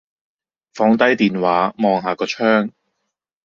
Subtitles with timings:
[0.73, 2.71] 放低電話，望下個窗